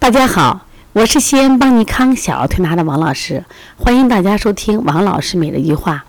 [0.00, 0.62] 大家好，
[0.94, 3.44] 我是西安邦尼康小儿推拿的王老师，
[3.76, 6.06] 欢迎大家收听王老师每日一句话。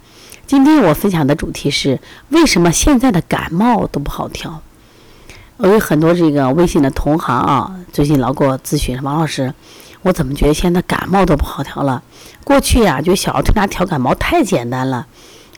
[0.47, 1.99] 今天我分享的主题是
[2.29, 4.61] 为什么现在的感冒都不好调？
[5.57, 9.53] 我有很多这个微信的同行啊，最近老给我咨询王老师，
[10.03, 12.01] 我怎么觉得现在感冒都不好调了？
[12.45, 15.05] 过去呀，就小儿推拿调感冒太简单了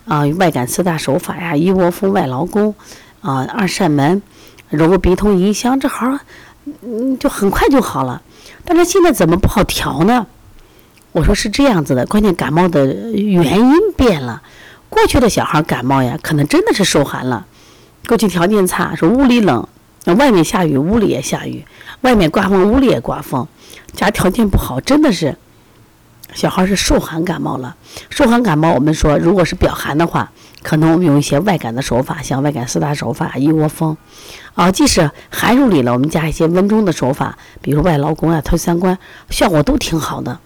[0.06, 2.74] 啊，外感四大手法呀，一窝蜂、外劳宫
[3.22, 4.24] 啊，二扇门、
[4.70, 6.18] 揉鼻通迎香，这好。
[6.86, 8.22] 嗯，就很快就好了，
[8.66, 10.28] 但是现在怎么不好调呢？
[11.12, 14.42] 我说是这样子的，关键感冒的原因变了。
[14.90, 17.46] 过去的小孩感冒呀，可能真的是受寒了。
[18.08, 19.68] 过去条件差，说屋里冷，
[20.18, 21.64] 外面下雨，屋里也下雨；
[22.02, 23.48] 外面刮风，屋里也刮风。
[23.94, 25.38] 家条件不好，真的是
[26.34, 27.76] 小孩是受寒感冒了。
[28.10, 30.32] 受寒感冒，我们说如果是表寒的话。
[30.64, 33.98] 可能我们用一些外感的手法，像外感四大手法、一窝蜂，
[34.54, 38.98] 啊，即使寒入里了，我们加一些温中的手法，比如外劳宫啊、推三关，
[39.30, 40.40] 效果都挺好的。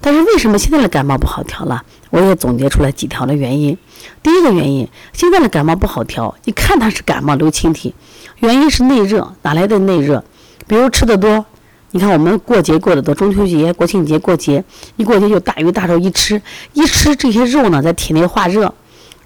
[0.00, 1.82] 但是为什么现在的感冒不好调了？
[2.10, 3.76] 我也总结出来几条的原因。
[4.22, 7.96] 第一个原因，现在的感冒不好调，你看它是感冒流清涕，
[8.38, 10.24] 原因是内热，哪来的内热？
[10.68, 11.44] 比如吃的多。
[11.92, 14.62] 你看，我们过节过得多，中秋节、国庆节过节，
[14.96, 16.40] 一过节就大鱼大肉一吃，
[16.72, 18.72] 一吃这些肉呢，在体内化热，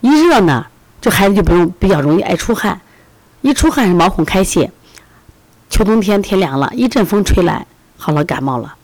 [0.00, 0.64] 一热呢，
[0.98, 2.80] 这孩子就不用比较容易爱出汗，
[3.42, 4.70] 一出汗是毛孔开泄。
[5.68, 7.66] 秋冬天天凉了，一阵风吹来，
[7.98, 8.74] 好了，感冒了。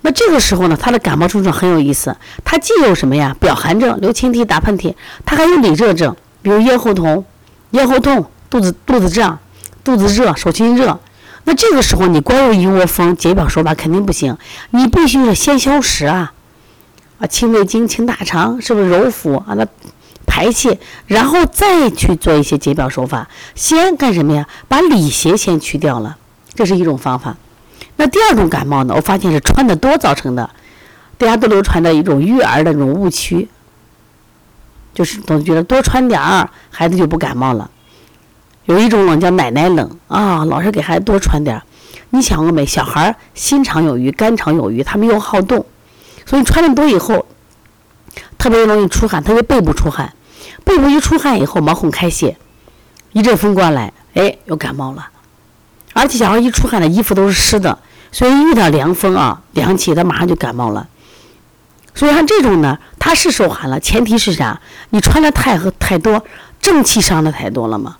[0.00, 4.92] 那这个时候呢，他的感冒症状很有意思，他既有什么呀，表寒症，流清涕、打喷嚏，
[5.24, 7.24] 他还有里热症，比如咽喉痛、
[7.70, 9.38] 咽喉痛、肚子肚子胀、
[9.84, 10.98] 肚子热、手心热。
[11.44, 14.36] 那这个时候，你光用一窝蜂解表手法肯定不行，
[14.70, 16.32] 你必须是先消食啊，
[17.18, 19.54] 啊，清胃经、清大肠，是不是揉腹啊？
[19.54, 19.66] 那
[20.26, 23.28] 排泄，然后再去做一些解表手法。
[23.54, 24.46] 先干什么呀？
[24.68, 26.16] 把里邪先去掉了，
[26.54, 27.36] 这是一种方法。
[27.96, 28.94] 那第二种感冒呢？
[28.94, 30.48] 我发现是穿的多造成的，
[31.18, 33.48] 大家都流传的一种育儿的这种误区，
[34.94, 37.70] 就是总觉得多穿点儿，孩子就不感冒了。
[38.64, 41.62] 有一种冷叫奶奶冷啊，老是给孩子多穿点儿。
[42.10, 42.66] 你想过没？
[42.66, 45.64] 小孩心肠有余，肝肠有余，他们又好动，
[46.26, 47.26] 所以穿的多以后，
[48.36, 50.12] 特别容易出汗，特别背部出汗。
[50.64, 52.36] 背部一出汗以后，毛孔开泄，
[53.12, 55.08] 一阵风过来，哎，又感冒了。
[55.92, 57.78] 而且小孩一出汗的衣服都是湿的，
[58.12, 60.88] 所以遇到凉风啊，凉气，他马上就感冒了。
[61.94, 64.60] 所以像这种呢，他是受寒了，前提是啥？
[64.90, 66.24] 你穿的太和太多，
[66.60, 67.96] 正气伤的太多了嘛。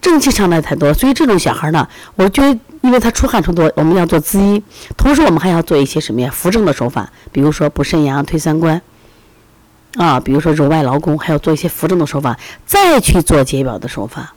[0.00, 4.62] 正气上来太多，所以这种小孩呢，我觉得，因为他出汗出多，我们要做滋阴，
[4.96, 6.30] 同时我们还要做一些什么呀？
[6.32, 8.80] 扶正的手法，比如说补肾阳、推三关，
[9.96, 14.34] 啊，比如说揉外劳宫，还要做一些扶正的手法，再去做解表的手法。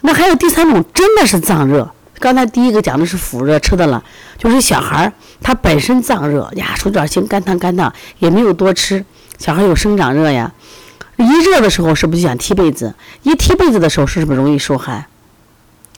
[0.00, 1.90] 那还有第三种，真的是脏热。
[2.20, 4.02] 刚才第一个讲的是腹热吃的了，
[4.38, 9.04] 就是小孩他本身脏热呀，手脚心干烫干烫，也没有多吃，
[9.38, 10.52] 小孩有生长热呀。
[11.16, 12.94] 一热的时候是不是就想踢被子？
[13.22, 15.06] 一踢被子的时候是不是容易受寒？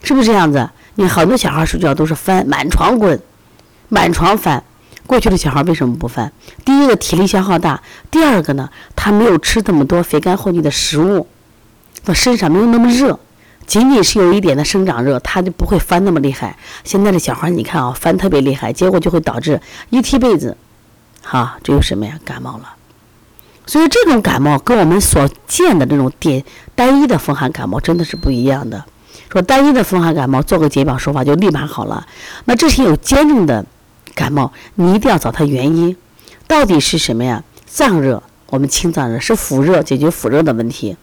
[0.03, 0.71] 是不是这样子？
[0.97, 3.21] 你好多小孩睡觉都是翻满床滚，
[3.89, 4.63] 满床翻。
[5.07, 6.33] 过去的小孩为什么不翻？
[6.65, 11.27] 第一个体力消耗大，第二个呢，他没有吃这么多肥甘厚腻的食物，
[12.05, 13.19] 他身上没有那么热，
[13.67, 16.57] 仅仅是有一点的生长热，他就不会翻那么厉害。
[16.85, 19.61] 现在的小孩你看啊，翻特别厉害，结果就会导致
[19.91, 20.57] 一踢被子，
[21.23, 22.19] 哈，这有什么呀？
[22.25, 22.76] 感冒了。
[23.67, 26.45] 所以这种感冒跟我们所见的这种点
[26.77, 28.85] 单一的风寒感冒真的是不一样的。
[29.31, 32.07] 说单一的风寒感冒做个解表手法就立马好了，
[32.45, 33.67] 那这些有兼重的
[34.15, 35.97] 感冒，你一定要找它原因，
[36.47, 37.43] 到底是什么呀？
[37.67, 40.97] 脏热，我们清脏热是腹热，解决腹热的问题。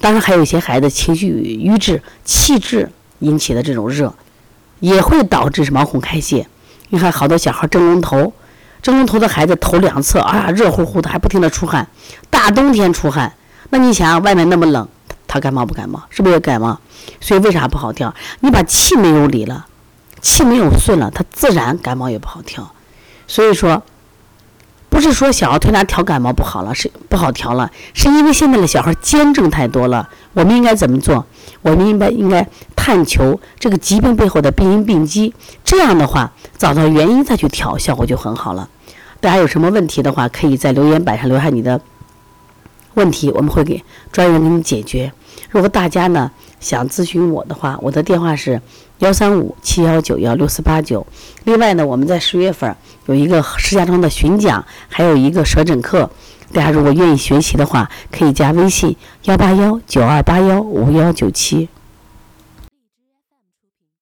[0.00, 2.90] 当然还有一些孩子情绪瘀滞、气滞
[3.20, 4.14] 引起的这种热，
[4.80, 6.46] 也会导致毛孔开泄。
[6.90, 8.34] 你看好多小孩蒸笼头。
[8.82, 11.86] 蒸笼头的孩子头两侧啊热乎乎的，还不停的出汗，
[12.30, 13.32] 大冬天出汗，
[13.70, 14.88] 那你想外面那么冷，
[15.26, 16.02] 他感冒不感冒？
[16.10, 16.78] 是不是也感冒？
[17.20, 18.14] 所以为啥不好调？
[18.40, 19.66] 你把气没有理了，
[20.20, 22.72] 气没有顺了，他自然感冒也不好调。
[23.26, 23.82] 所以说，
[24.88, 30.08] 不是说小儿推拿调感冒不好了，是不好调了，是因为现在的小孩儿兼症太多了。
[30.32, 31.24] 我们应该怎么做？
[31.62, 32.48] 我们应该应该
[32.80, 38.70] 探求这个疾病背后的病因病机，这样的话找到原因再去调，效果就很好了。
[39.20, 41.78] 大家有什么问题的话，可以在留言板上留下你的
[42.94, 45.12] 问题，我们会给专人给你解决。
[45.50, 48.62] 如果大家呢想咨询我的话，我的电话是
[49.00, 51.06] 幺三五七幺九幺六四八九。
[51.44, 52.74] 另外呢，我们在十月份
[53.04, 56.08] 有一个石家庄的巡讲，还有一个舌诊课。
[56.54, 61.68] 大家如果愿意学习的话，可以加微信幺八幺九二八幺五幺九七。